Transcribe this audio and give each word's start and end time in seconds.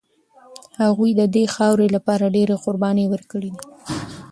هغوی 0.81 1.11
د 1.15 1.21
دې 1.35 1.43
خاورې 1.55 1.87
لپاره 1.95 2.33
ډېرې 2.35 2.55
قربانۍ 2.65 3.05
ورکړي 3.09 3.49
دي. 3.55 3.63